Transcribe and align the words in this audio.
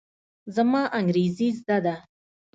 زما 0.55 0.81
انګرېزي 0.97 1.49
زده 1.59 1.77
ده. 1.85 1.95